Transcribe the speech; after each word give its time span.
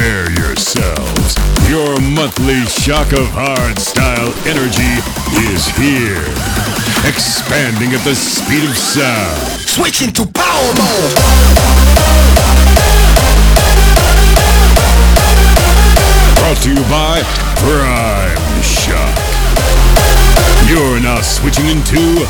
Prepare 0.00 0.32
yourselves. 0.32 1.36
Your 1.68 2.00
monthly 2.00 2.64
shock 2.64 3.12
of 3.12 3.28
hardstyle 3.36 4.32
energy 4.48 4.96
is 5.52 5.68
here. 5.76 6.24
Expanding 7.06 7.92
at 7.92 8.02
the 8.04 8.14
speed 8.14 8.64
of 8.64 8.74
sound. 8.78 9.36
Switching 9.60 10.10
to 10.14 10.24
power 10.24 10.72
mode. 10.72 11.12
Brought 16.40 16.56
to 16.62 16.70
you 16.70 16.82
by 16.88 17.20
Prime 17.60 18.62
Shock. 18.62 19.18
You're 20.66 21.00
now 21.00 21.20
switching 21.20 21.66
into 21.66 22.24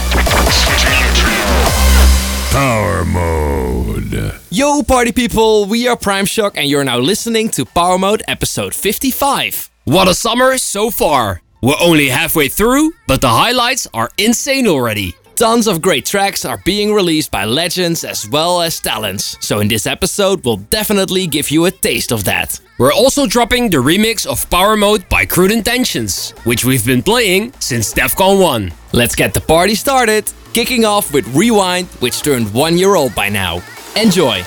Power 2.51 3.05
Mode. 3.05 4.35
Yo, 4.51 4.83
party 4.83 5.13
people, 5.13 5.67
we 5.67 5.87
are 5.87 5.97
Prime 5.97 6.25
Shock, 6.27 6.57
and 6.57 6.69
you're 6.69 6.83
now 6.83 6.99
listening 6.99 7.49
to 7.51 7.65
Power 7.65 7.97
Mode 7.97 8.25
episode 8.27 8.75
55. 8.75 9.71
What 9.85 10.09
a 10.09 10.15
summer 10.15 10.59
so 10.59 10.91
far! 10.91 11.43
We're 11.63 11.77
only 11.81 12.09
halfway 12.09 12.49
through, 12.49 12.93
but 13.07 13.21
the 13.21 13.29
highlights 13.29 13.87
are 13.95 14.11
insane 14.19 14.67
already. 14.67 15.15
Tons 15.41 15.67
of 15.67 15.81
great 15.81 16.05
tracks 16.05 16.45
are 16.45 16.59
being 16.67 16.93
released 16.93 17.31
by 17.31 17.47
legends 17.47 18.05
as 18.05 18.29
well 18.29 18.61
as 18.61 18.79
talents, 18.79 19.39
so 19.41 19.61
in 19.61 19.69
this 19.69 19.87
episode, 19.87 20.45
we'll 20.45 20.59
definitely 20.69 21.27
give 21.27 21.51
you 21.51 21.65
a 21.65 21.71
taste 21.71 22.13
of 22.13 22.25
that. 22.25 22.61
We're 22.79 22.93
also 22.93 23.27
dropping 23.27 23.71
the 23.71 23.79
remix 23.79 24.27
of 24.27 24.51
Power 24.51 24.77
Mode 24.77 25.09
by 25.09 25.25
Crude 25.25 25.51
Intentions, 25.51 26.33
which 26.45 26.67
we've 26.67 26.85
been 26.85 27.03
playing 27.03 27.55
since 27.59 27.95
Defqon.1. 27.95 28.71
Let's 28.93 29.15
get 29.15 29.33
the 29.33 29.41
party 29.41 29.75
started, 29.75 30.31
kicking 30.53 30.85
off 30.85 31.11
with 31.11 31.27
Rewind, 31.35 31.87
which 32.01 32.21
turned 32.21 32.53
one 32.53 32.77
year 32.77 32.95
old 32.95 33.15
by 33.15 33.31
now. 33.31 33.63
Enjoy! 33.97 34.45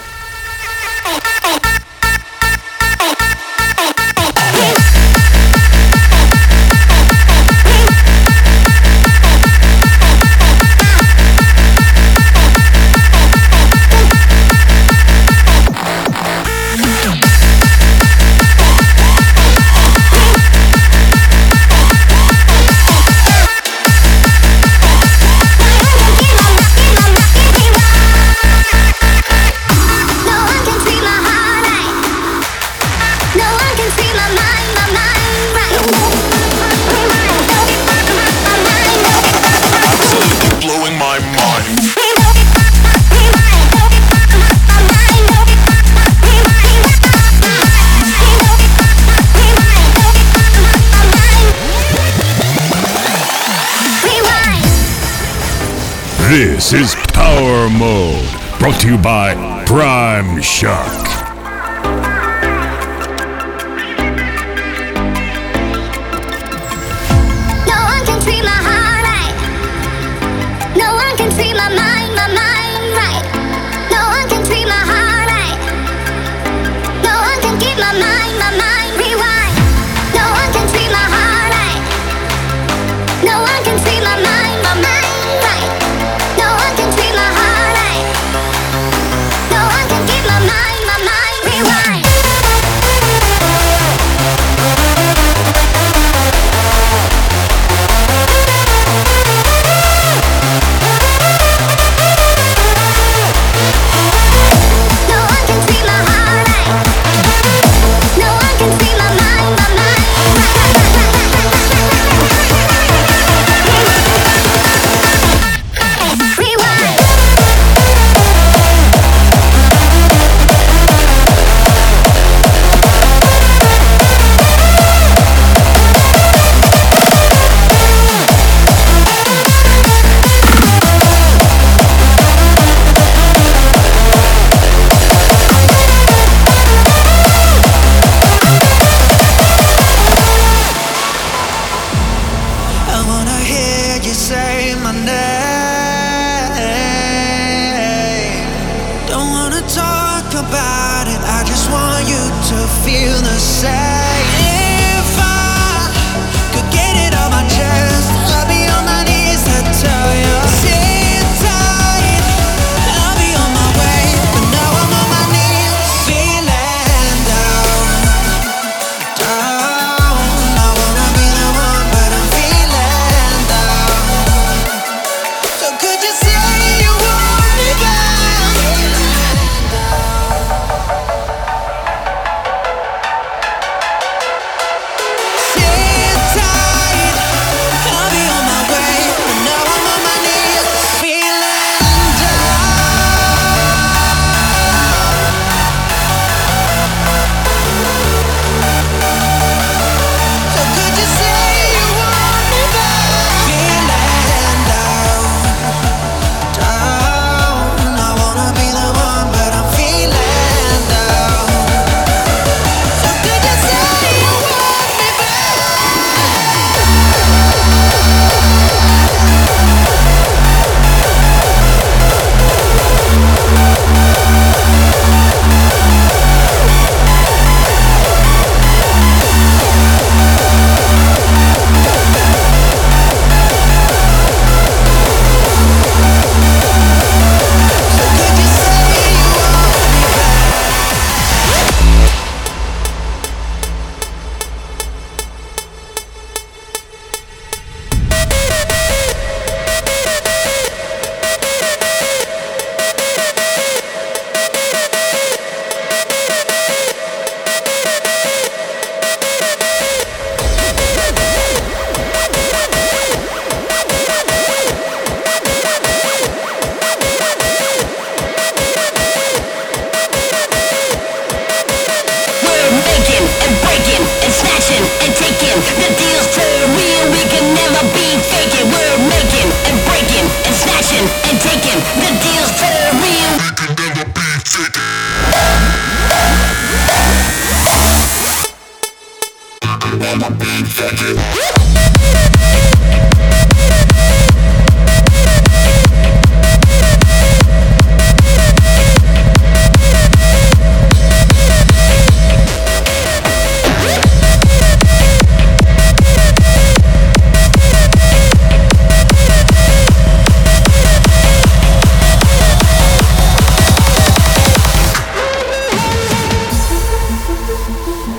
This 56.34 56.74
is 56.74 56.96
Power 57.14 57.70
Mode. 57.70 58.28
Brought 58.58 58.82
to 58.82 58.90
you 58.90 58.98
by 58.98 59.36
Prime 59.68 60.42
Shock. 60.42 61.03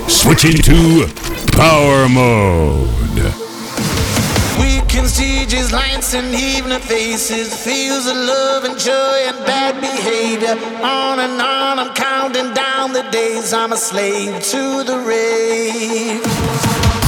Switching 0.07 0.61
to 0.63 1.24
Power 1.55 2.09
Mode. 2.09 3.33
Weekend 4.59 5.07
sieges, 5.07 5.71
lights 5.71 6.13
and 6.13 6.35
evening 6.35 6.79
faces, 6.79 7.55
fields 7.55 8.07
of 8.07 8.17
love 8.17 8.65
and 8.65 8.77
joy 8.77 9.17
and 9.25 9.37
bad 9.45 9.79
behavior. 9.79 10.55
On 10.83 11.19
and 11.19 11.41
on, 11.41 11.79
I'm 11.79 11.93
counting 11.95 12.53
down 12.53 12.91
the 12.91 13.03
days. 13.09 13.53
I'm 13.53 13.71
a 13.71 13.77
slave 13.77 14.43
to 14.51 14.83
the 14.83 14.99
rave. 15.07 17.04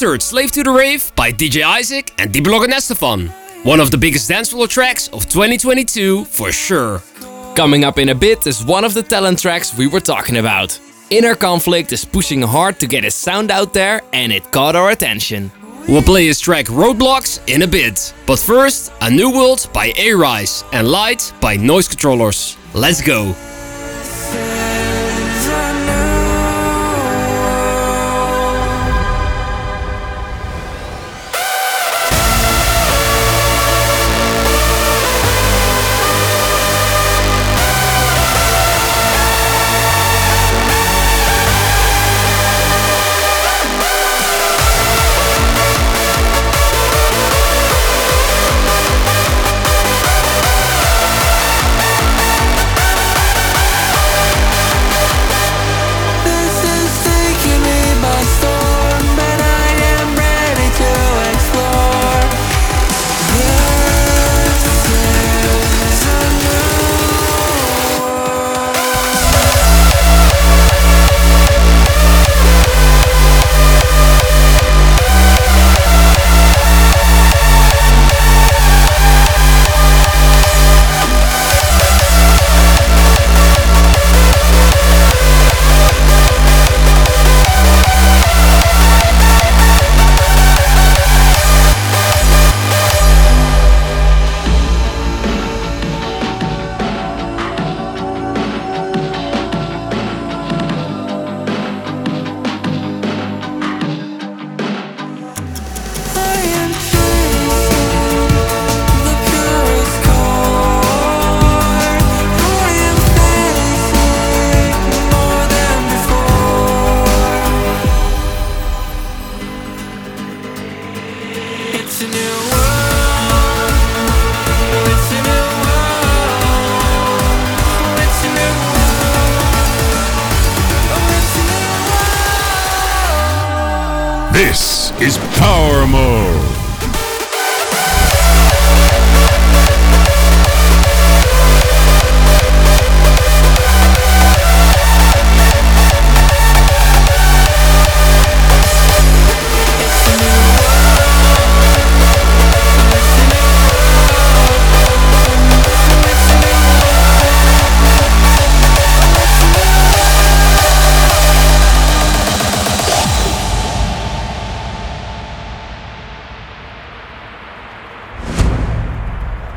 3rd 0.00 0.22
Slave 0.22 0.50
to 0.52 0.62
the 0.62 0.70
Rave 0.70 1.12
by 1.14 1.30
DJ 1.30 1.62
Isaac 1.62 2.10
and 2.16 2.32
D 2.32 2.40
Block 2.40 2.64
and 2.64 2.72
S-te-Fan. 2.72 3.26
One 3.64 3.80
of 3.80 3.90
the 3.90 3.98
biggest 3.98 4.30
dancefloor 4.30 4.66
tracks 4.66 5.08
of 5.08 5.28
2022 5.28 6.24
for 6.24 6.50
sure. 6.50 7.02
Coming 7.54 7.84
up 7.84 7.98
in 7.98 8.08
a 8.08 8.14
bit 8.14 8.46
is 8.46 8.64
one 8.64 8.82
of 8.82 8.94
the 8.94 9.02
talent 9.02 9.40
tracks 9.40 9.76
we 9.76 9.86
were 9.86 10.00
talking 10.00 10.38
about. 10.38 10.80
Inner 11.10 11.34
Conflict 11.34 11.92
is 11.92 12.06
pushing 12.06 12.40
hard 12.40 12.80
to 12.80 12.86
get 12.86 13.04
his 13.04 13.14
sound 13.14 13.50
out 13.50 13.74
there 13.74 14.00
and 14.14 14.32
it 14.32 14.50
caught 14.50 14.74
our 14.74 14.88
attention. 14.88 15.52
We'll 15.86 16.00
play 16.00 16.24
his 16.24 16.40
track 16.40 16.66
Roadblocks 16.66 17.46
in 17.46 17.60
a 17.60 17.66
bit. 17.66 18.14
But 18.26 18.38
first, 18.38 18.92
A 19.02 19.10
New 19.10 19.30
World 19.30 19.68
by 19.74 19.92
A-RIZE 19.98 20.64
and 20.72 20.88
Light 20.88 21.30
by 21.42 21.56
Noise 21.56 21.88
Controllers. 21.88 22.56
Let's 22.72 23.02
go! 23.02 23.34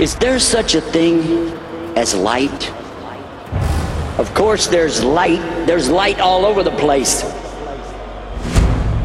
Is 0.04 0.16
there 0.16 0.38
such 0.38 0.76
a 0.76 0.82
thing 0.82 1.22
as 1.96 2.14
light? 2.14 2.70
Of 4.20 4.34
course, 4.34 4.68
there's 4.68 5.02
light. 5.02 5.40
There's 5.66 5.90
light 5.90 6.20
all 6.20 6.46
over 6.46 6.62
the 6.62 6.76
place. 6.76 7.24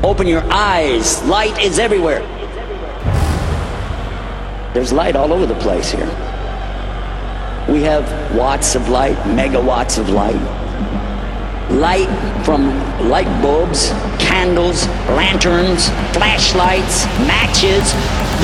Open 0.02 0.26
your 0.26 0.42
eyes. 0.52 1.22
Light 1.22 1.56
is 1.62 1.78
everywhere. 1.78 2.18
There's 4.74 4.92
light 4.92 5.14
all 5.14 5.32
over 5.32 5.46
the 5.46 5.54
place 5.60 5.92
here. 5.92 6.08
We 7.68 7.82
have 7.82 8.34
watts 8.34 8.74
of 8.74 8.88
light, 8.88 9.18
megawatts 9.18 10.00
of 10.00 10.08
light. 10.08 10.34
Light 11.70 12.08
from 12.44 12.76
light 13.08 13.30
bulbs, 13.40 13.92
candles, 14.28 14.86
lanterns, 15.16 15.88
flashlights, 16.12 17.06
matches, 17.24 17.92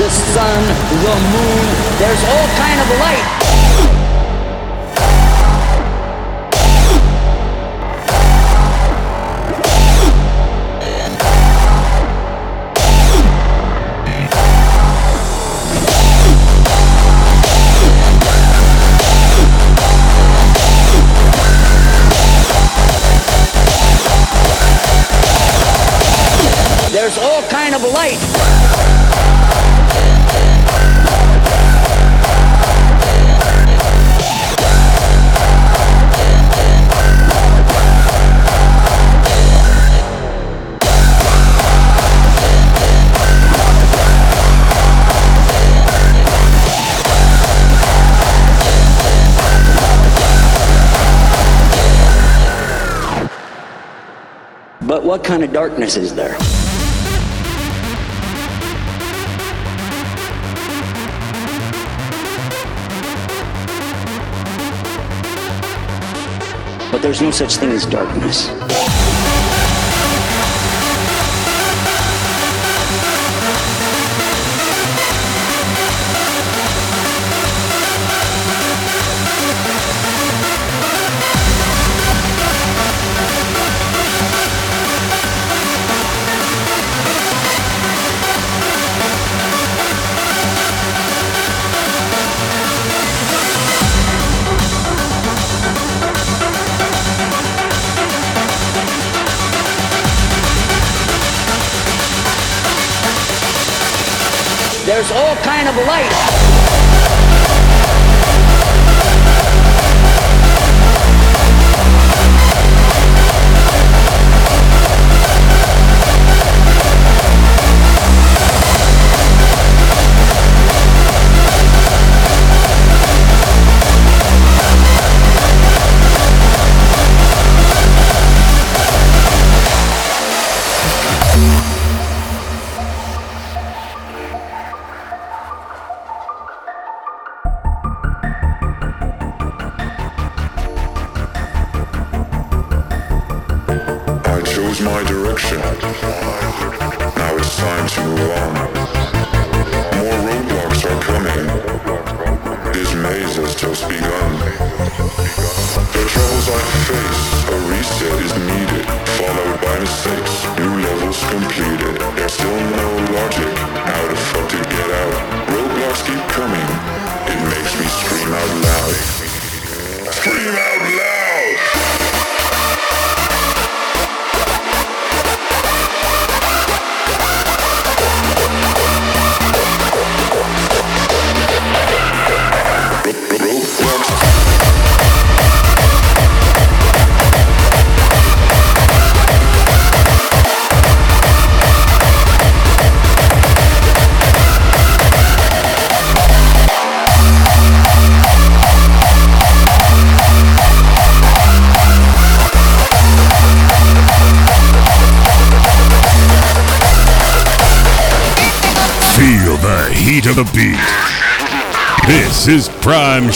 the 0.01 0.09
sun, 0.09 0.61
the 1.05 1.15
moon. 1.31 1.65
There's 2.01 2.23
all 2.25 2.47
kind 2.57 2.79
of 2.81 2.87
light. 2.99 3.44
What 55.15 55.23
kind 55.23 55.45
of 55.45 55.53
darkness 55.53 55.95
is 55.95 56.13
there? 56.13 56.35
But 66.91 67.01
there's 67.01 67.21
no 67.21 67.31
such 67.31 67.55
thing 67.55 67.71
as 67.71 67.85
darkness. 67.85 68.74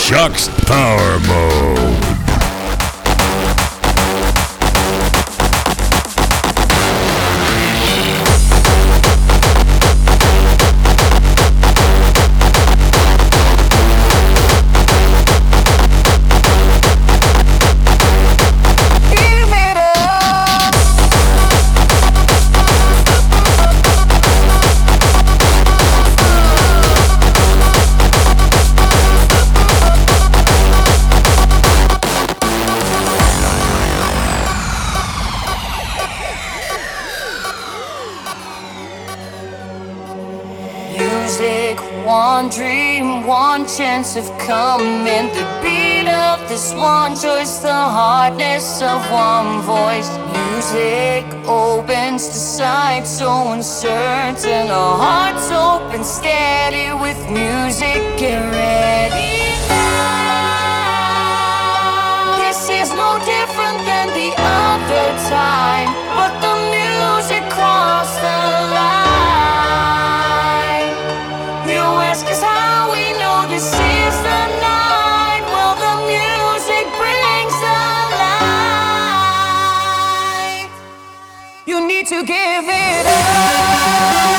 Prime 0.10 0.49
chance 44.00 44.16
of 44.16 44.38
coming. 44.38 45.28
The 45.34 45.46
beat 45.62 46.08
of 46.08 46.48
this 46.48 46.74
one 46.74 47.16
choice, 47.16 47.58
the 47.60 47.74
hardness 47.74 48.82
of 48.82 49.02
one 49.12 49.62
voice. 49.62 50.10
Music 50.32 51.26
opens 51.46 52.28
the 52.28 52.34
sight 52.34 53.06
so 53.06 53.52
uncertain. 53.52 54.72
Our 54.72 54.98
hearts 54.98 55.52
open 55.52 56.04
steady 56.04 56.94
with 56.94 57.20
music. 57.30 58.18
Get 58.18 58.40
ready 58.40 59.32
now. 59.68 60.80
This 62.38 62.70
is 62.70 62.90
no 62.94 63.20
different 63.20 63.86
than 63.90 64.08
the 64.20 64.32
other 64.38 65.08
time, 65.30 65.90
but 66.16 66.32
the 66.46 66.56
music 66.72 67.44
crossed 67.52 68.22
the 68.22 68.28
line. 68.74 68.89
To 82.06 82.24
give 82.24 82.66
it 82.68 83.06
up. 83.06 84.39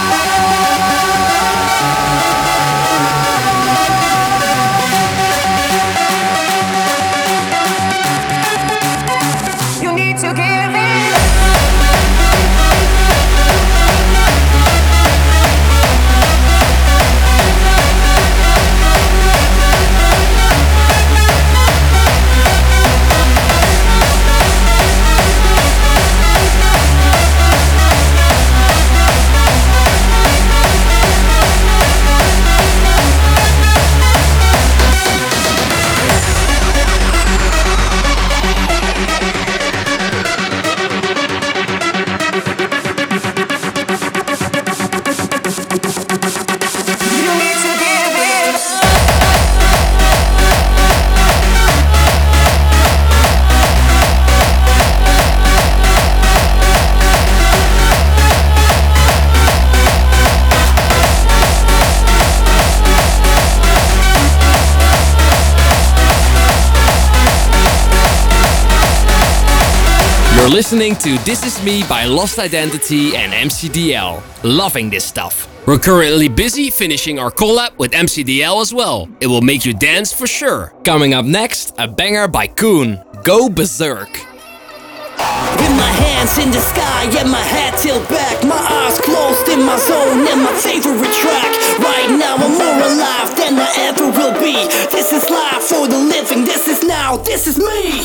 Listening 70.51 70.97
to 70.97 71.17
This 71.19 71.47
Is 71.47 71.63
Me 71.65 71.85
by 71.89 72.07
Lost 72.07 72.41
Identity 72.41 73.15
and 73.15 73.33
MCDL. 73.33 74.21
Loving 74.43 74.91
this 74.91 75.05
stuff. 75.05 75.47
We're 75.65 75.79
currently 75.79 76.29
busy 76.29 76.71
finishing 76.71 77.21
our 77.21 77.31
collab 77.31 77.79
with 77.79 77.93
MCDL 77.93 78.61
as 78.61 78.75
well. 78.75 79.09
It 79.21 79.29
will 79.29 79.43
make 79.43 79.65
you 79.65 79.73
dance 79.73 80.13
for 80.13 80.27
sure. 80.27 80.75
Coming 80.83 81.15
up 81.15 81.25
next, 81.25 81.75
a 81.79 81.87
banger 81.87 82.27
by 82.27 82.49
Koon. 82.49 83.01
Go 83.23 83.49
Berserk. 83.49 84.11
With 84.11 85.75
my 85.79 85.93
hands 86.03 86.37
in 86.39 86.51
the 86.51 86.59
sky 86.59 87.05
and 87.21 87.31
my 87.31 87.39
head 87.39 87.79
tilted 87.79 88.09
back, 88.09 88.43
my 88.43 88.59
eyes 88.59 88.99
closed 88.99 89.49
in 89.49 89.63
my 89.63 89.79
zone 89.79 90.27
and 90.27 90.43
my 90.43 90.55
favorite 90.59 91.15
track. 91.15 91.47
Right 91.79 92.11
now 92.19 92.35
I'm 92.35 92.59
more 92.59 92.89
alive 92.91 93.37
than 93.37 93.55
I 93.55 93.71
ever 93.87 94.11
will 94.11 94.35
be. 94.41 94.55
This 94.91 95.13
is 95.13 95.31
life 95.31 95.63
for 95.63 95.87
the 95.87 95.99
living. 95.99 96.45
This 96.45 96.67
is 96.67 96.83
now. 96.83 97.19
This 97.19 97.47
is 97.47 97.57
me. 97.57 98.03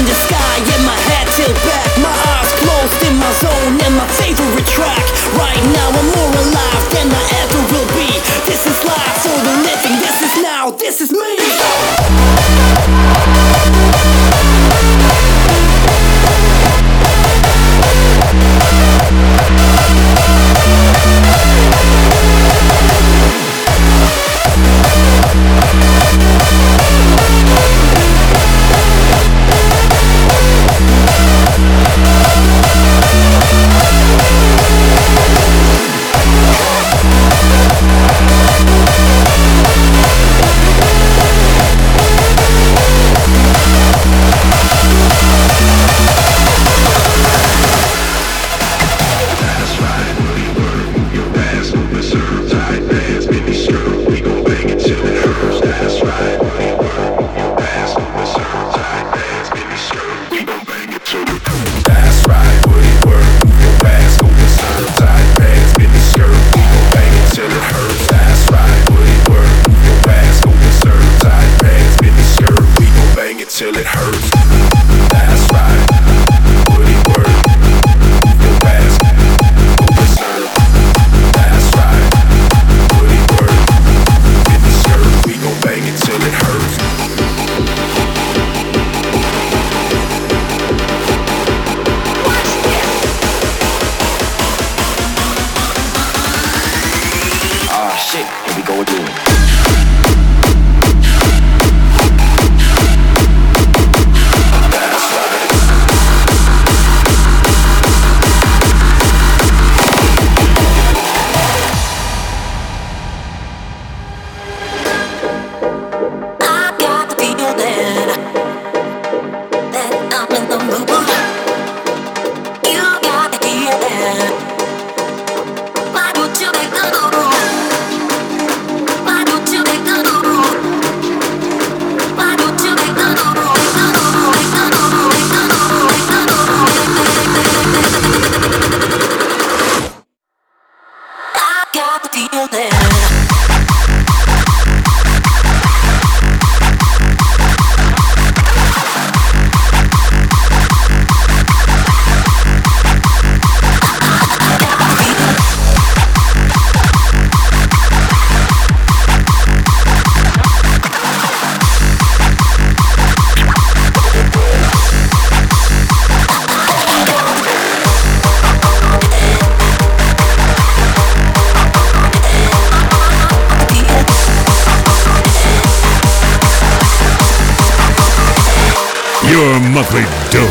In 0.00 0.06
the 0.06 0.14
sky 0.14 0.56
and 0.74 0.84
my 0.86 0.96
head 1.12 1.28
tilted 1.36 1.60
back, 1.68 1.84
my 2.00 2.14
eyes 2.32 2.50
closed 2.56 3.00
in 3.04 3.14
my 3.20 3.32
zone 3.44 3.76
and 3.84 3.94
my 4.00 4.08
favorite 4.16 4.66
track. 4.66 5.04
Right 5.36 5.60
now 5.76 5.88
I'm 5.92 6.08
more 6.16 6.32
alive 6.40 6.84
than 6.94 7.08
I 7.12 7.24
ever 7.44 7.60
will 7.68 7.88
be. 7.92 8.08
This 8.48 8.64
is 8.64 8.78
life 8.84 9.16
for 9.20 9.36
the 9.44 9.54
living. 9.68 9.96
This 10.00 10.22
is 10.24 10.42
now. 10.42 10.70
This 10.70 11.00
is 11.02 11.12
me. 11.12 11.36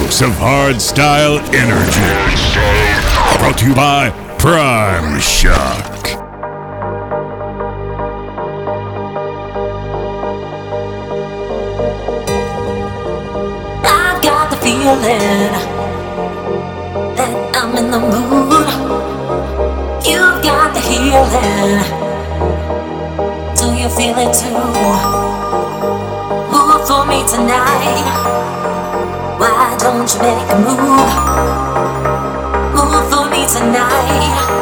Dose 0.09 0.21
of 0.21 0.31
hardstyle 0.31 1.37
energy. 1.53 2.01
Brought 3.37 3.57
to 3.59 3.67
you 3.67 3.75
by 3.75 4.09
Prime 4.39 5.19
Shock. 5.19 6.07
I've 13.85 14.21
got 14.23 14.49
the 14.49 14.57
feeling 14.57 15.53
that 17.15 17.55
I'm 17.55 17.77
in 17.77 17.91
the 17.91 17.99
mood. 17.99 18.67
You've 20.07 20.41
got 20.43 20.73
the 20.73 20.81
healing. 20.89 21.83
Do 23.59 23.65
you 23.79 23.89
feel 23.89 24.17
it 24.17 24.33
too? 24.33 24.57
Move 26.51 26.87
for 26.87 27.05
me 27.05 27.19
tonight. 27.27 28.28
You 30.09 30.19
make 30.21 30.49
a 30.49 30.57
move? 30.57 31.13
Move 32.73 33.09
for 33.11 33.29
me 33.29 33.45
tonight. 33.45 34.58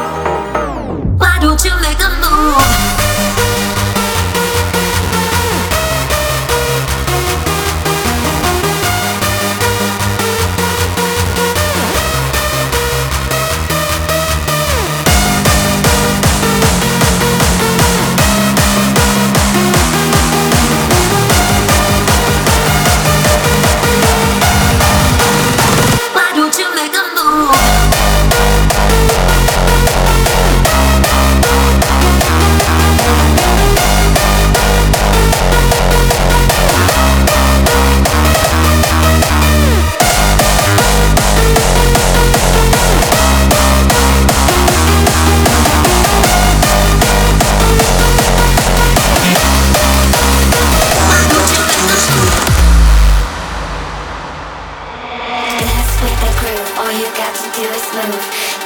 All 56.87 56.93
you 56.93 57.11
got 57.19 57.35
to 57.35 57.43
do 57.51 57.67
is 57.67 57.83
move. 57.91 58.15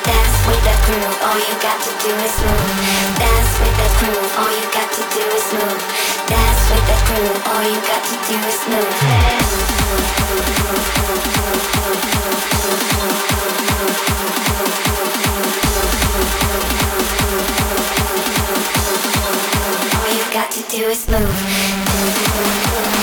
Dance 0.05 0.45
with 0.45 0.61
the 0.61 0.75
groove, 0.85 1.17
all 1.25 1.41
you 1.41 1.55
got 1.57 1.81
to 1.81 1.89
do 2.05 2.13
is 2.21 2.37
move. 2.45 2.69
Dance 3.17 3.53
with 3.57 3.73
the 3.81 3.89
groove, 3.97 4.37
all 4.37 4.51
you 4.53 4.61
got 4.69 4.93
to 4.93 5.01
do 5.09 5.25
is 5.25 5.49
move. 5.57 5.81
Dance 6.29 6.69
with 6.69 6.85
the 6.85 6.97
groove, 7.09 7.41
all 7.49 7.65
you 7.65 7.81
got 7.81 8.05
to 8.05 8.15
do 8.29 8.37
is 8.45 8.61
move. 8.69 8.93
All 19.97 20.13
you 20.13 20.25
got 20.31 20.51
to 20.51 20.61
do 20.69 20.85
is 20.93 21.09
move. 21.09 23.00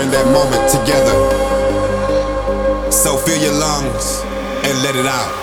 In 0.00 0.10
that 0.10 0.26
moment 0.32 0.70
together. 0.70 1.16
So 2.90 3.16
fill 3.16 3.40
your 3.40 3.52
lungs 3.52 4.22
and 4.64 4.82
let 4.82 4.94
it 4.96 5.06
out. 5.06 5.34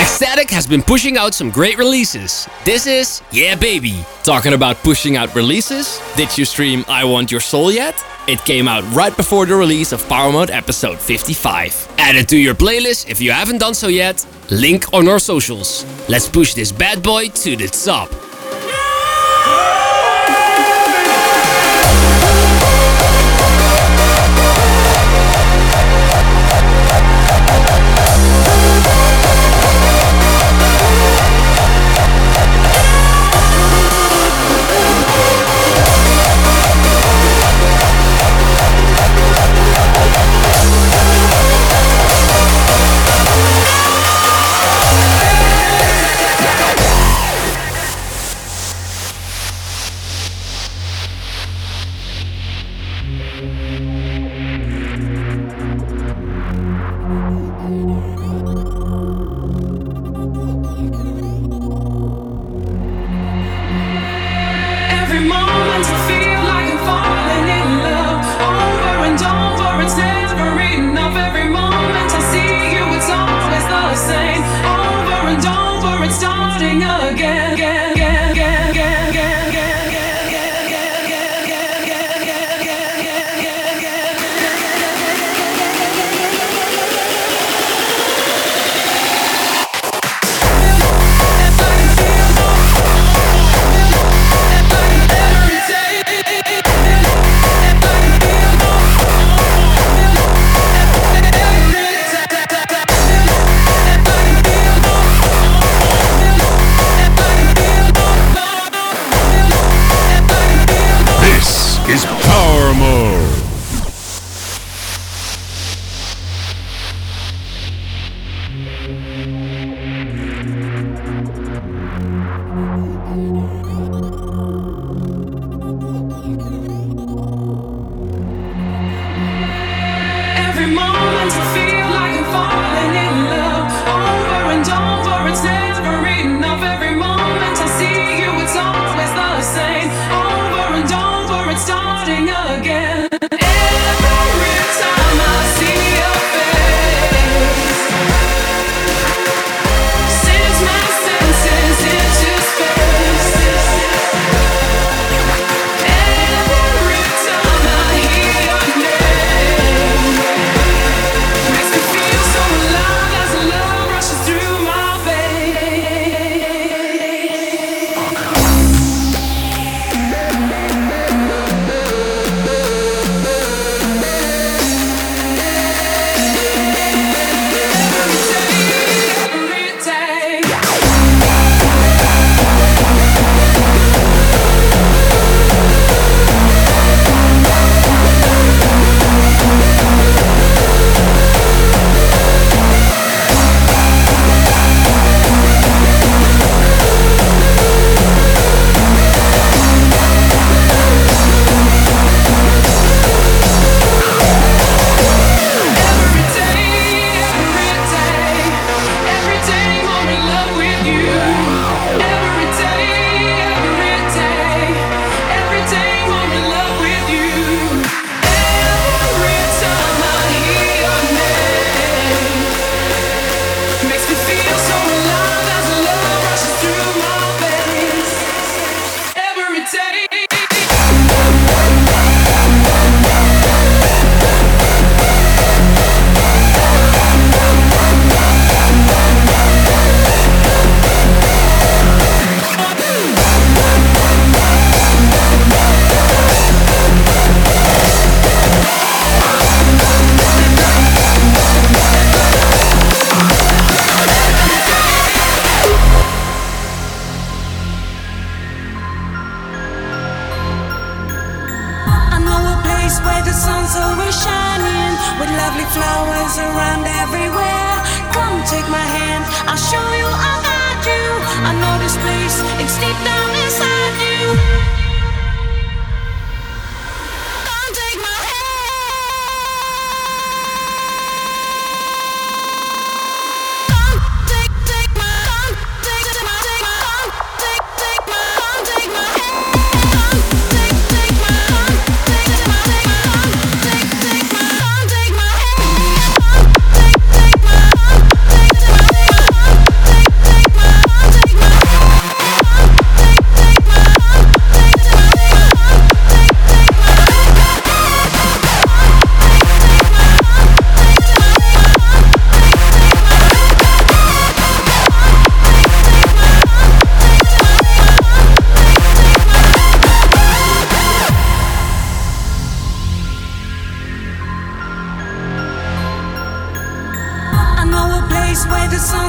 Ecstatic 0.00 0.50
has 0.50 0.66
been 0.66 0.82
pushing 0.82 1.16
out 1.16 1.34
some 1.34 1.50
great 1.50 1.78
releases. 1.78 2.48
This 2.64 2.86
is 2.86 3.22
Yeah 3.30 3.54
Baby. 3.54 4.04
Talking 4.24 4.54
about 4.54 4.76
pushing 4.78 5.16
out 5.16 5.34
releases, 5.34 6.00
did 6.16 6.36
you 6.36 6.44
stream 6.44 6.84
I 6.88 7.04
Want 7.04 7.30
Your 7.30 7.40
Soul 7.40 7.70
yet? 7.70 7.94
It 8.28 8.44
came 8.44 8.68
out 8.68 8.84
right 8.94 9.16
before 9.16 9.46
the 9.46 9.54
release 9.54 9.90
of 9.90 10.06
Power 10.06 10.30
Mode 10.30 10.50
episode 10.50 10.98
55. 10.98 11.94
Add 11.96 12.14
it 12.14 12.28
to 12.28 12.36
your 12.36 12.54
playlist 12.54 13.08
if 13.08 13.22
you 13.22 13.32
haven't 13.32 13.56
done 13.56 13.72
so 13.72 13.88
yet. 13.88 14.22
Link 14.50 14.92
on 14.92 15.08
our 15.08 15.18
socials. 15.18 15.86
Let's 16.10 16.28
push 16.28 16.52
this 16.52 16.70
bad 16.70 17.02
boy 17.02 17.28
to 17.28 17.56
the 17.56 17.68
top. 17.68 18.27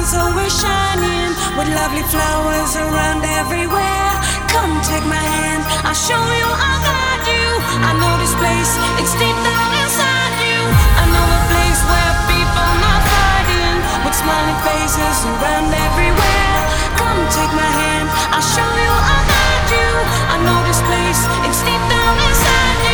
sun's 0.00 0.14
always 0.16 0.52
shining 0.60 1.30
with 1.58 1.68
lovely 1.76 2.02
flowers 2.08 2.76
around 2.76 3.24
everywhere. 3.24 4.12
Come 4.48 4.72
take 4.80 5.04
my 5.04 5.20
hand, 5.20 5.62
I'll 5.84 5.94
show 5.94 6.20
you 6.40 6.48
I'll 6.48 6.80
guide 6.80 7.24
you. 7.28 7.48
I 7.84 7.92
know 8.00 8.14
this 8.16 8.32
place, 8.40 8.72
it's 8.96 9.12
deep 9.20 9.36
down 9.44 9.70
inside 9.84 10.34
you. 10.40 10.60
I 11.00 11.04
know 11.12 11.26
a 11.36 11.42
place 11.52 11.80
where 11.84 12.12
people 12.32 12.70
not 12.80 13.02
fighting 13.12 13.76
with 14.04 14.16
smiling 14.16 14.60
faces 14.64 15.18
around 15.36 15.68
everywhere. 15.68 16.60
Come 16.96 17.20
take 17.28 17.52
my 17.52 17.70
hand, 17.84 18.08
I'll 18.32 18.46
show 18.56 18.72
you 18.80 18.92
I'll 19.12 19.26
guide 19.28 19.68
you. 19.68 19.90
I 20.32 20.36
know 20.40 20.58
this 20.64 20.80
place, 20.88 21.20
it's 21.44 21.60
deep 21.60 21.82
down 21.92 22.14
inside 22.24 22.78
you. 22.88 22.89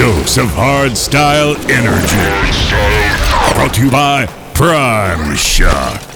dose 0.00 0.38
of 0.38 0.46
hardstyle 0.46 1.54
energy. 1.68 3.54
Brought 3.54 3.74
to 3.74 3.84
you 3.84 3.90
by 3.90 4.24
Primeshock. 4.54 6.09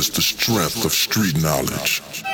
Witness 0.00 0.16
the 0.16 0.22
strength 0.22 0.84
of 0.86 0.92
street 0.92 1.42
knowledge. 1.42 2.29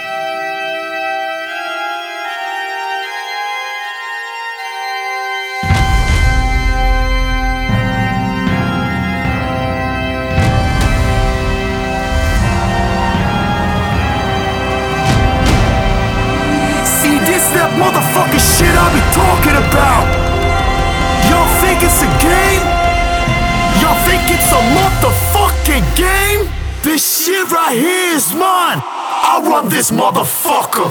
This 26.87 27.26
shit 27.26 27.51
right 27.51 27.76
here 27.76 28.14
is 28.14 28.32
mine. 28.32 28.78
I 28.80 29.43
run 29.45 29.68
this 29.68 29.91
motherfucker. 29.91 30.87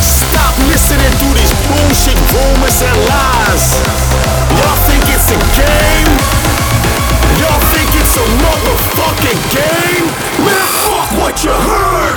Stop 0.00 0.56
listening 0.64 1.12
to 1.20 1.28
these 1.36 1.52
bullshit 1.68 2.16
rumors 2.32 2.80
and 2.80 2.96
lies. 3.12 3.76
Y'all 4.56 4.80
think 4.88 5.04
it's 5.04 5.28
a 5.32 5.38
game? 5.60 6.17
A 8.18 8.26
motherfucking 8.42 9.40
game? 9.54 10.06
Man, 10.44 10.66
fuck 10.82 11.08
what 11.20 11.44
you 11.44 11.52
heard. 11.52 12.08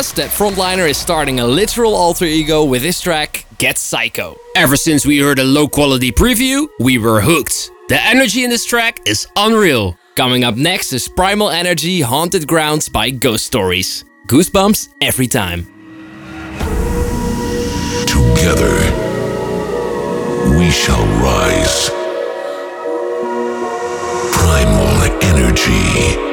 Us 0.00 0.12
that 0.12 0.30
Frontliner 0.30 0.88
is 0.88 0.96
starting 0.96 1.40
a 1.40 1.46
literal 1.46 1.94
alter 1.94 2.24
ego 2.24 2.64
with 2.64 2.80
his 2.80 2.98
track 3.02 3.44
Get 3.58 3.76
Psycho. 3.76 4.34
Ever 4.56 4.74
since 4.74 5.04
we 5.04 5.18
heard 5.18 5.38
a 5.38 5.44
low 5.44 5.68
quality 5.68 6.10
preview, 6.10 6.66
we 6.80 6.96
were 6.96 7.20
hooked. 7.20 7.70
The 7.90 8.02
energy 8.02 8.42
in 8.42 8.48
this 8.48 8.64
track 8.64 9.00
is 9.06 9.26
unreal. 9.36 9.98
Coming 10.16 10.42
up 10.42 10.56
next 10.56 10.94
is 10.94 11.06
Primal 11.06 11.50
Energy 11.50 12.00
Haunted 12.00 12.48
Grounds 12.48 12.88
by 12.88 13.10
Ghost 13.10 13.44
Stories. 13.44 14.06
Goosebumps 14.26 14.88
every 15.02 15.26
time. 15.26 15.64
Together, 18.06 18.72
we 20.56 20.70
shall 20.70 21.04
rise. 21.20 21.90
Primal 24.32 25.22
energy. 25.22 26.29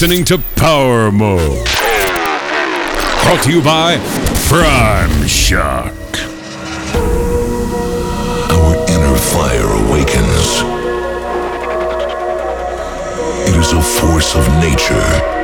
Listening 0.00 0.24
to 0.26 0.38
Power 0.54 1.10
Mode. 1.10 1.66
Brought 3.24 3.40
to 3.42 3.50
you 3.50 3.60
by 3.60 3.96
Primeshock. 4.46 5.92
Our 8.48 8.76
inner 8.88 9.16
fire 9.16 9.66
awakens. 9.66 10.62
It 13.48 13.56
is 13.56 13.72
a 13.72 13.82
force 13.82 14.36
of 14.36 14.46
nature 14.60 15.37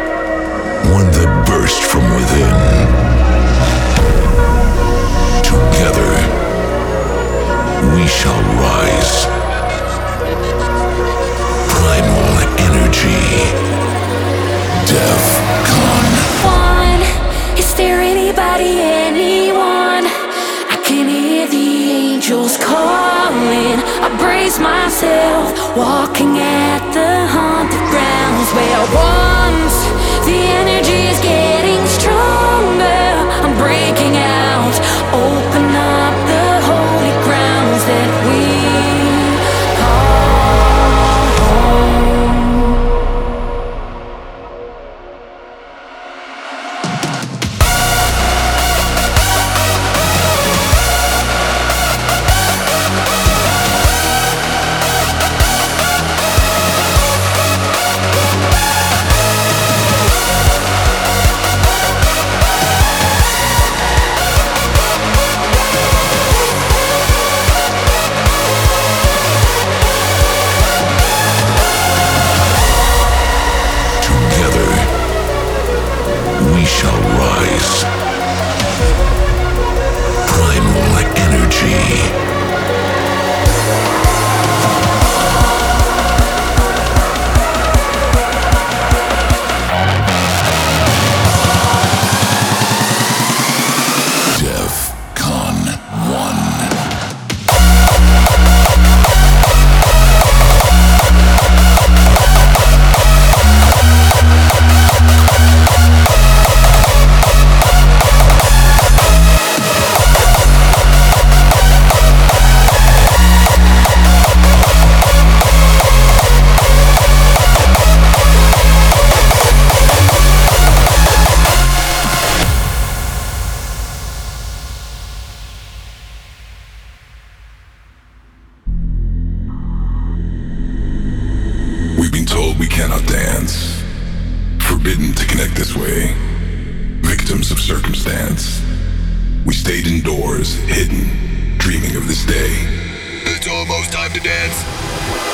dreaming 142.26 142.66
of 142.66 142.66
this 142.66 143.26
day. 143.26 143.32
It's 143.36 143.48
almost 143.48 143.92
time 143.92 144.12
to 144.12 144.20
dance. 144.20 145.33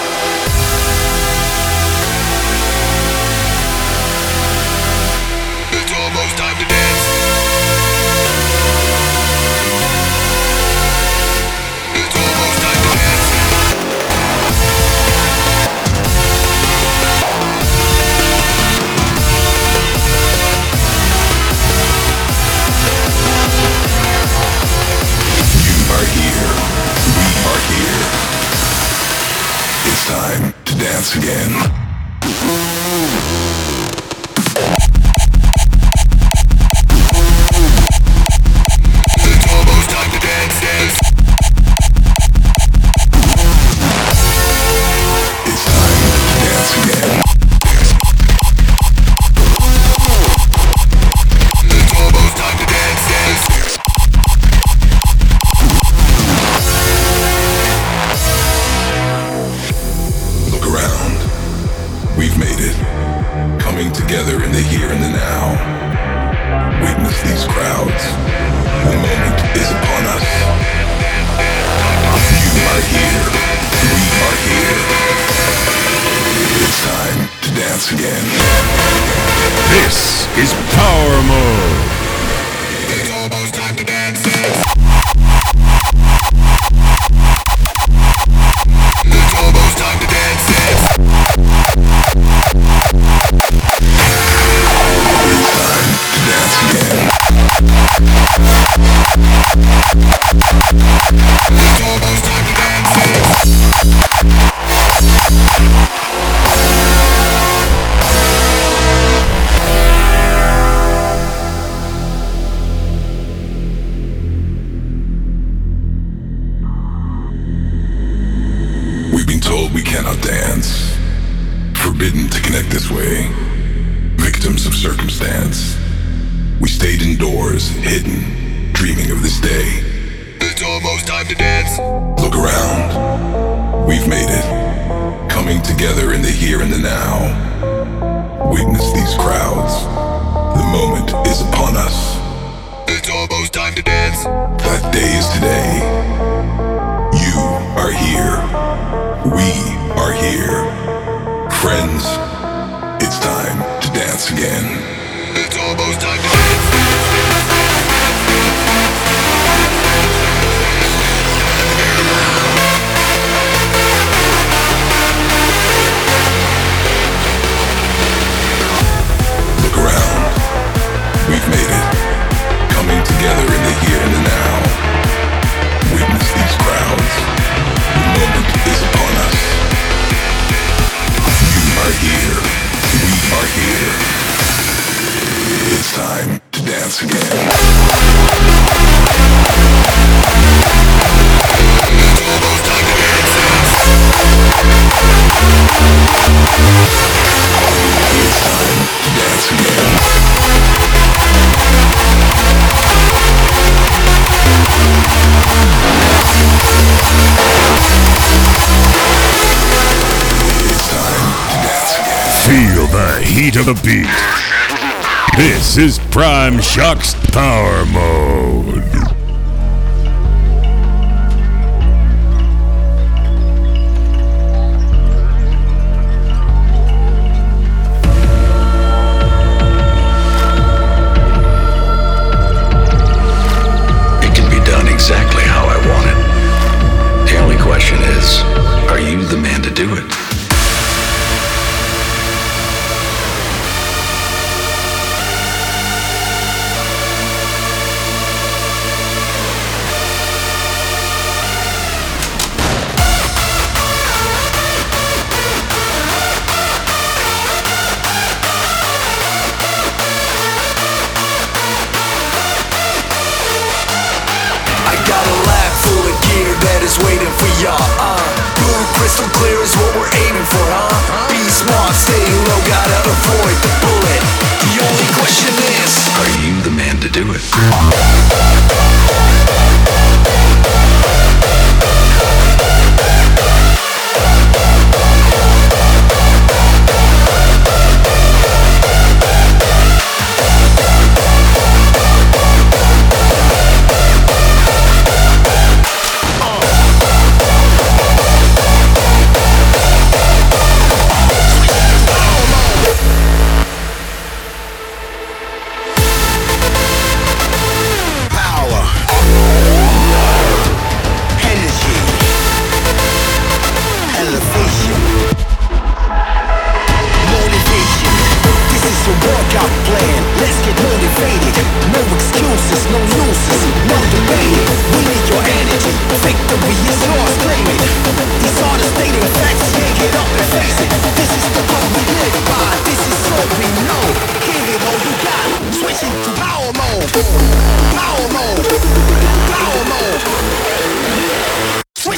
Chuck's 216.80 217.19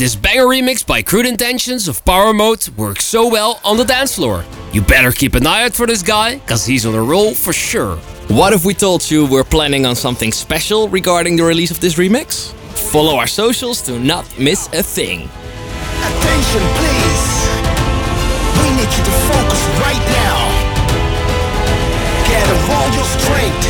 This 0.00 0.16
banger 0.16 0.46
remix 0.46 0.80
by 0.86 1.02
Crude 1.02 1.26
Intentions 1.26 1.86
of 1.86 2.02
Power 2.06 2.32
Mode 2.32 2.66
works 2.70 3.04
so 3.04 3.28
well 3.28 3.60
on 3.62 3.76
the 3.76 3.84
dance 3.84 4.14
floor. 4.14 4.46
You 4.72 4.80
better 4.80 5.12
keep 5.12 5.34
an 5.34 5.46
eye 5.46 5.64
out 5.64 5.74
for 5.74 5.86
this 5.86 6.00
guy, 6.00 6.38
cause 6.46 6.64
he's 6.64 6.86
on 6.86 6.94
a 6.94 7.02
roll 7.02 7.34
for 7.34 7.52
sure. 7.52 7.96
What 8.28 8.54
if 8.54 8.64
we 8.64 8.72
told 8.72 9.10
you 9.10 9.26
we're 9.26 9.44
planning 9.44 9.84
on 9.84 9.94
something 9.94 10.32
special 10.32 10.88
regarding 10.88 11.36
the 11.36 11.44
release 11.44 11.70
of 11.70 11.80
this 11.80 11.96
remix? 11.96 12.50
Follow 12.90 13.16
our 13.16 13.26
socials 13.26 13.82
to 13.82 13.98
not 13.98 14.24
miss 14.38 14.68
a 14.68 14.82
thing. 14.82 15.28
Attention, 16.00 16.62
please. 16.80 17.26
We 18.56 18.70
need 18.80 18.88
you 18.96 19.04
to 19.04 19.14
focus 19.28 19.62
right 19.84 20.02
now. 20.16 20.38
Gather 22.24 22.72
all 22.72 22.88
your 22.94 23.04
strength. 23.04 23.69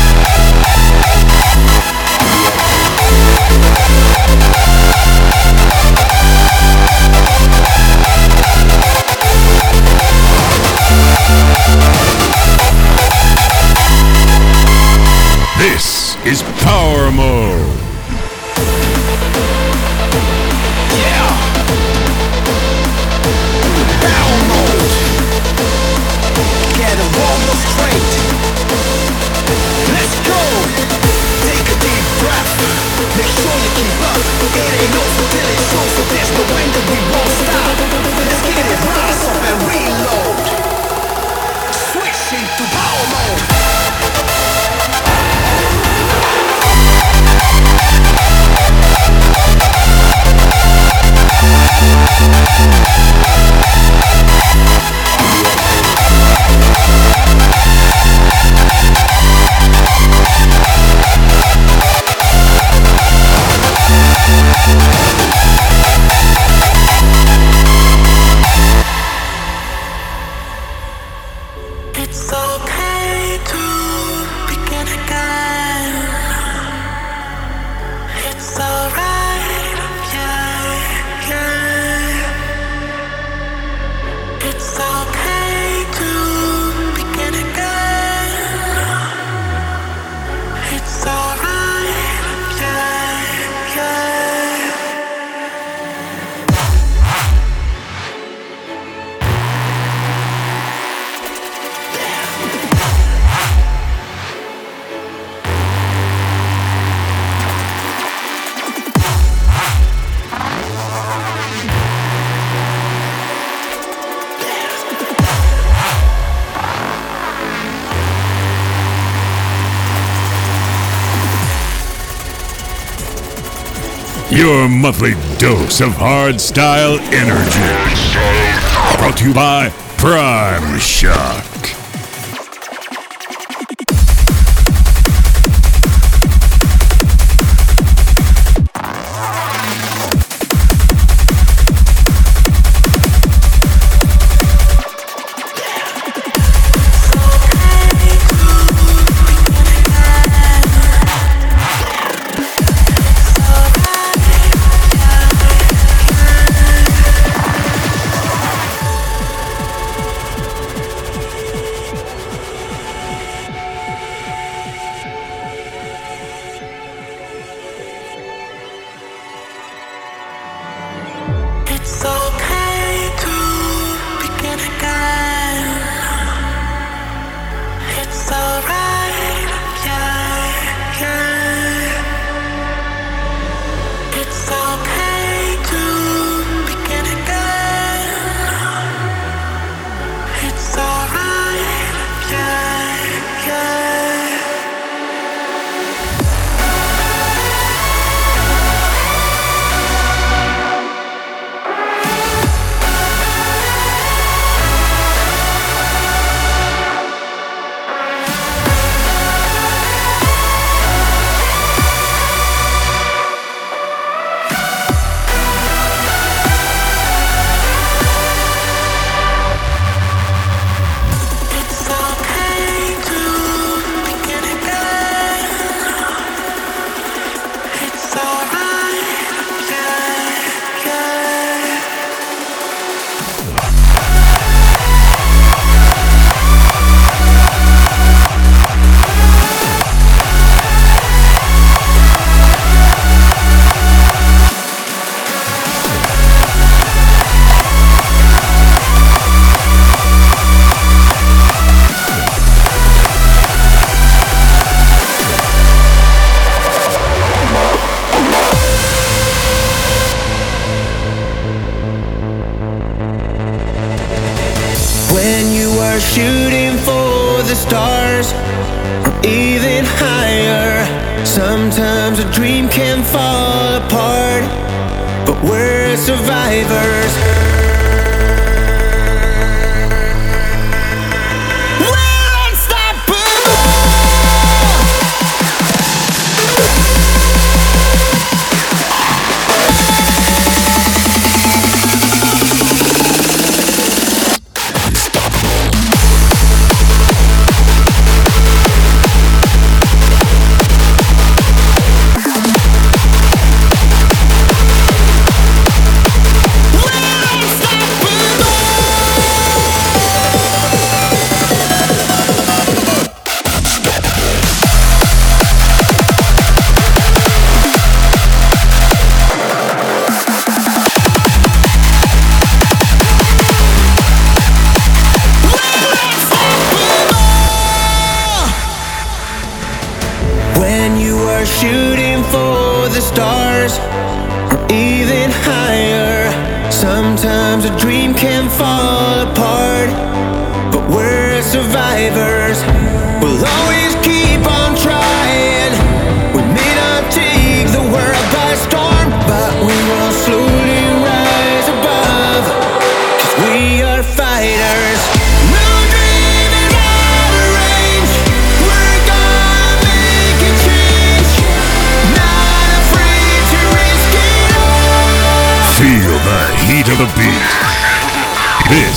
Your 124.31 124.69
monthly 124.69 125.15
dose 125.39 125.81
of 125.81 125.91
hardstyle 125.91 126.97
energy. 127.11 128.97
Brought 128.97 129.17
to 129.17 129.27
you 129.27 129.33
by 129.33 129.67
Primeshock. 129.97 131.80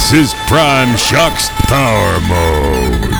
This 0.04 0.12
is 0.12 0.34
Primeshock's 0.34 1.48
Power 1.66 2.20
Mode. 2.28 3.13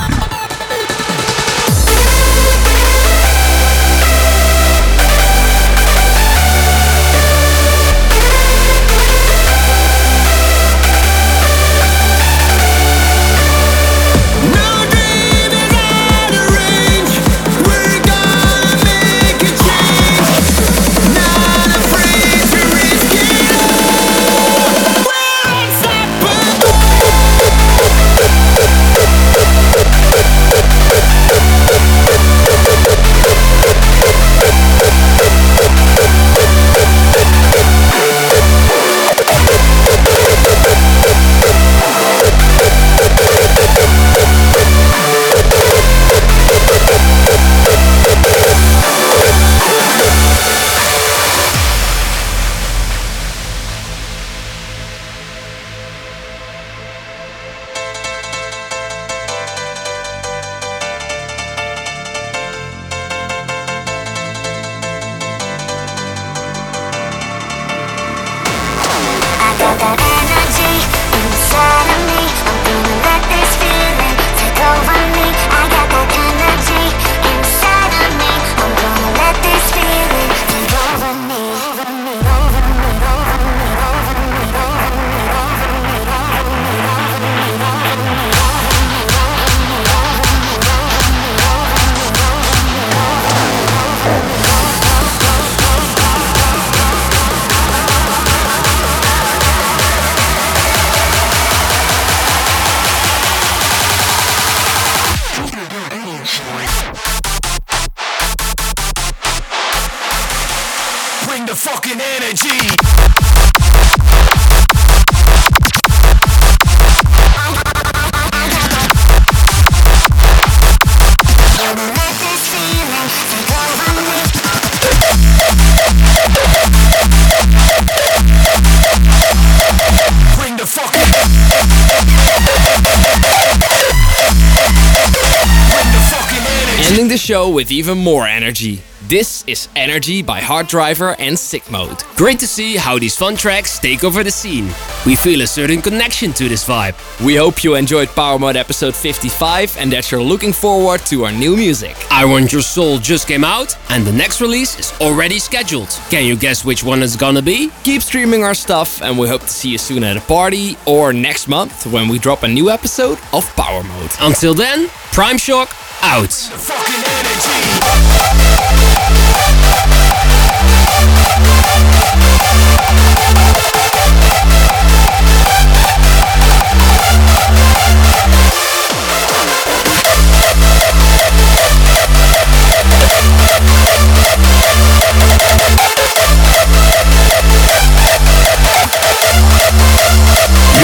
With 137.64 137.72
even 137.72 137.96
more 137.96 138.26
energy. 138.26 138.82
This 139.08 139.42
is 139.46 139.68
Energy 139.74 140.20
by 140.20 140.40
Hard 140.40 140.66
Driver 140.66 141.16
and 141.18 141.38
Sick 141.38 141.70
Mode. 141.70 142.02
Great 142.14 142.38
to 142.40 142.46
see 142.46 142.76
how 142.76 142.98
these 142.98 143.16
fun 143.16 143.36
tracks 143.36 143.78
take 143.78 144.04
over 144.04 144.22
the 144.22 144.30
scene. 144.30 144.66
We 145.06 145.16
feel 145.16 145.40
a 145.40 145.46
certain 145.46 145.80
connection 145.80 146.34
to 146.34 146.46
this 146.46 146.68
vibe. 146.68 146.94
We 147.24 147.36
hope 147.36 147.64
you 147.64 147.74
enjoyed 147.74 148.08
Power 148.10 148.38
Mode 148.38 148.56
episode 148.56 148.94
55 148.94 149.78
and 149.78 149.90
that 149.92 150.10
you're 150.10 150.22
looking 150.22 150.52
forward 150.52 151.00
to 151.06 151.24
our 151.24 151.32
new 151.32 151.56
music. 151.56 151.96
I 152.10 152.26
Want 152.26 152.52
Your 152.52 152.60
Soul 152.60 152.98
just 152.98 153.28
came 153.28 153.44
out 153.44 153.74
and 153.88 154.04
the 154.04 154.12
next 154.12 154.42
release 154.42 154.78
is 154.78 154.92
already 155.00 155.38
scheduled. 155.38 155.88
Can 156.10 156.26
you 156.26 156.36
guess 156.36 156.66
which 156.66 156.84
one 156.84 157.02
it's 157.02 157.16
gonna 157.16 157.40
be? 157.40 157.70
Keep 157.82 158.02
streaming 158.02 158.42
our 158.44 158.54
stuff 158.54 159.00
and 159.00 159.18
we 159.18 159.26
hope 159.26 159.40
to 159.40 159.48
see 159.48 159.70
you 159.70 159.78
soon 159.78 160.04
at 160.04 160.18
a 160.18 160.22
party 160.22 160.76
or 160.86 161.14
next 161.14 161.48
month 161.48 161.86
when 161.86 162.08
we 162.08 162.18
drop 162.18 162.42
a 162.42 162.48
new 162.48 162.68
episode 162.68 163.18
of 163.32 163.46
Power 163.56 163.82
Mode. 163.82 164.10
Until 164.20 164.52
then, 164.52 164.88
Primeshock 165.14 165.70
out. 166.04 166.32
Fucking 166.32 167.02
energy. 167.16 167.64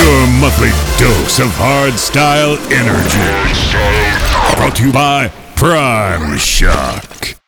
Your 0.01 0.27
monthly 0.41 0.71
dose 0.99 1.39
of 1.41 1.51
hardstyle 1.51 2.57
energy. 2.73 4.00
Brought 4.61 4.77
to 4.77 4.85
you 4.85 4.93
by 4.93 5.29
Primeshock. 5.55 7.40